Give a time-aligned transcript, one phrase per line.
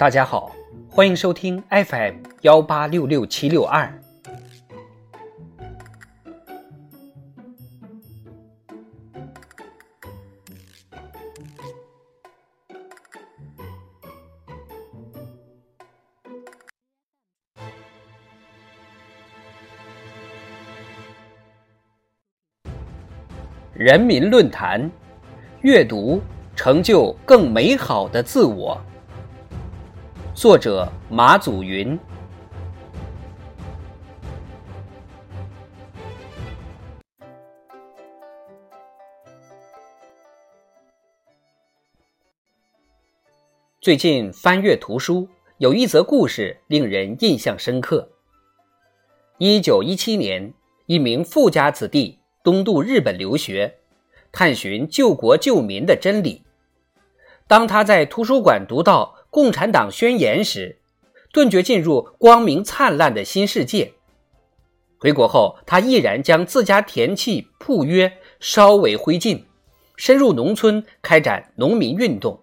[0.00, 0.56] 大家好，
[0.88, 3.92] 欢迎收听 FM 幺八六六七六二。
[23.74, 24.90] 人民论坛，
[25.60, 26.22] 阅读
[26.56, 28.80] 成就更美好的自我。
[30.40, 31.98] 作者马祖云。
[43.82, 48.08] 最近翻阅图书，有一则故事令人印象深刻。
[49.36, 50.54] 一九一七年，
[50.86, 52.18] 一名富家子弟。
[52.42, 53.74] 东渡日本留学，
[54.32, 56.44] 探寻救国救民的真理。
[57.46, 60.80] 当他在图书馆读到《共产党宣言》时，
[61.32, 63.94] 顿觉进入光明灿烂的新世界。
[64.98, 69.44] 回国后，他毅然将自家田契铺约烧为灰烬，
[69.96, 72.42] 深入农村开展农民运动。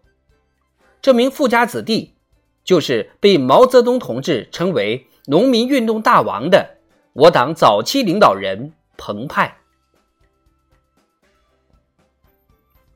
[1.01, 2.15] 这名富家子弟，
[2.63, 6.77] 就是被毛泽东同志称为“农民运动大王”的
[7.13, 9.57] 我党早期领导人彭湃。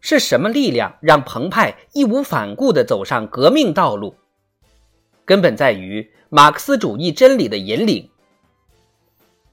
[0.02, 4.16] 是什么力量让澎湃义无反顾地走上革命道路？
[5.24, 8.10] 根本在于马克思主义真理的引领。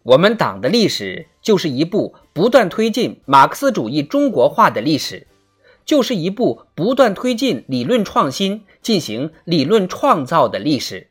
[0.03, 5.27] 我们党的历史就是一部不断推进马克思主义中国化的历史，
[5.85, 11.11] 就是一部不断推进理论创新、进行理论创造的历史。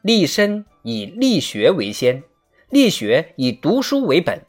[0.00, 2.22] 立身以力学为先。
[2.70, 4.42] 力学以读书为本，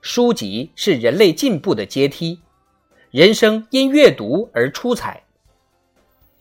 [0.00, 2.40] 书籍是人类进步的阶梯，
[3.12, 5.22] 人生因阅读而出彩。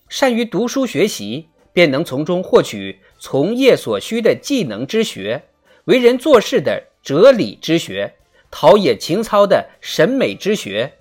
[0.07, 5.43] 善于读书学习，便能从中获取从业所需的技能之学，
[5.83, 8.15] 为人做事的哲理之学，
[8.49, 10.91] 陶冶情操的审美之学，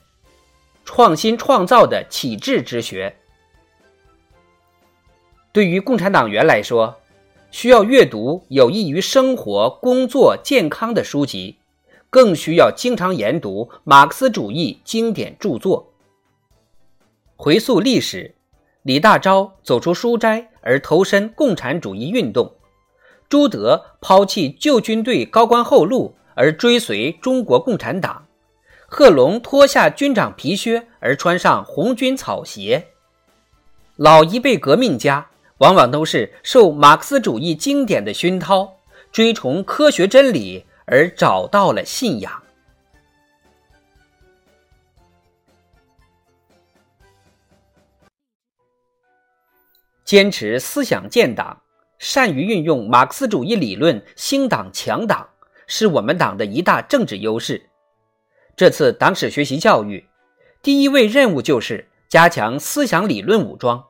[0.85, 3.17] 创新创造的启智之学。
[5.51, 7.01] 对于共产党员来说，
[7.51, 11.57] 需要阅读有益于生活、工作、健康的书籍，
[12.11, 15.93] 更需要经常研读马克思主义经典著作。
[17.37, 18.35] 回溯历史，
[18.83, 22.53] 李大钊走出书斋而投身共产主义运动，
[23.29, 28.27] 朱德抛弃旧军队高官厚禄而追随中国共产党，
[28.87, 32.89] 贺龙脱下军长皮靴而穿上红军草鞋，
[33.97, 35.28] 老一辈革命家。
[35.59, 38.79] 往往都是受马克思主义经典的熏陶，
[39.11, 42.43] 追崇科学真理而找到了信仰。
[50.05, 51.61] 坚持思想建党，
[51.99, 55.29] 善于运用马克思主义理论兴党强党，
[55.67, 57.69] 是我们党的一大政治优势。
[58.57, 60.09] 这次党史学习教育，
[60.63, 63.85] 第一位任务就是加强思想理论武装。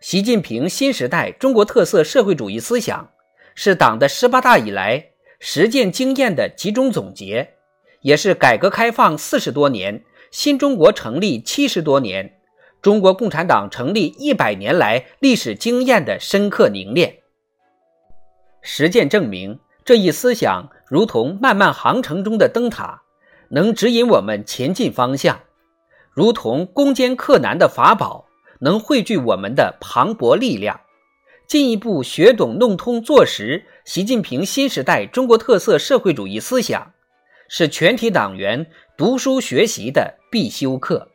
[0.00, 3.10] 习近平新时代中国特色社会主义思想
[3.54, 7.54] 是党的十八大以来实践经验的集中总结，
[8.02, 12.38] 也是改革开放四十多年、新中国成立七十多年、
[12.82, 17.16] 中国共产党成立一百年来历史经验的深刻凝练。
[18.60, 23.02] 实践证明，这一思想如同漫漫航程中的灯塔，
[23.48, 25.36] 能指引我们前进方向；
[26.12, 28.25] 如同攻坚克难的法宝。
[28.60, 30.80] 能汇聚我们的磅礴力量，
[31.46, 36.92] 进一步学懂弄通做实习近平新时代中国特色社会主义思想，
[37.48, 41.08] 是全体党员读书学习的必修课。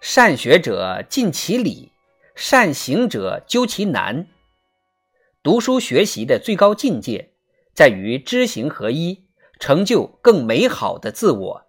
[0.00, 1.92] 善学者尽其理，
[2.34, 4.26] 善行者究其难。
[5.44, 7.30] 读书学习的最高境界，
[7.72, 9.24] 在于知行合一，
[9.60, 11.66] 成就更美好的自我。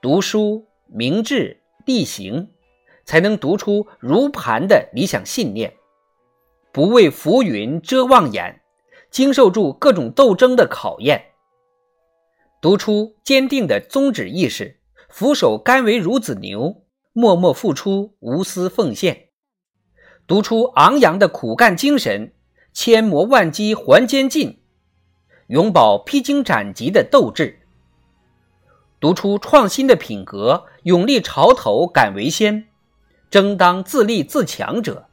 [0.00, 2.50] 读书明志力行，
[3.04, 5.74] 才能读出如磐的理想信念，
[6.72, 8.60] 不为浮云遮望眼，
[9.10, 11.32] 经受住各种斗争的考验，
[12.62, 14.78] 读出坚定的宗旨意识，
[15.08, 19.30] 俯首甘为孺子牛，默默付出无私奉献，
[20.28, 22.34] 读出昂扬的苦干精神，
[22.72, 24.60] 千磨万击还坚劲，
[25.48, 27.57] 永葆披荆斩棘的斗志。
[29.00, 32.66] 读出创新的品格，勇立潮头，敢为先，
[33.30, 35.06] 争当自立自强者，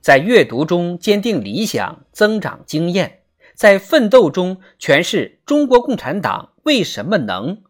[0.00, 3.24] 在阅读中坚定理想，增长经验，
[3.54, 7.62] 在奋斗中诠释中国共产党为什么能，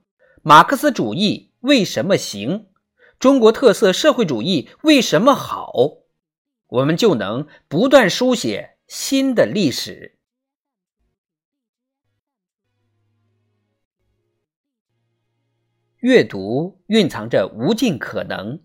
[0.42, 2.66] 马克思主义为什么行，
[3.18, 5.72] 中国特色社会主义为什么好，
[6.68, 10.17] 我们就能不断书写新的历史。
[16.00, 18.60] 阅读蕴藏着无尽可能，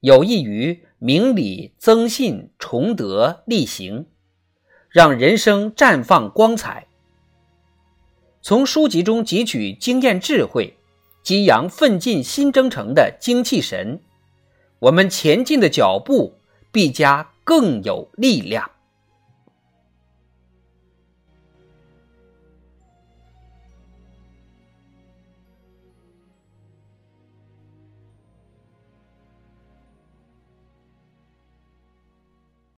[0.00, 4.06] 有益于明理、增信、崇德、力行，
[4.88, 6.86] 让人生绽放光彩。
[8.40, 10.74] 从书籍中汲取经验智慧，
[11.22, 14.00] 激扬奋进新征程的精气神，
[14.78, 16.38] 我们前进的脚步
[16.72, 18.70] 必加更有力量。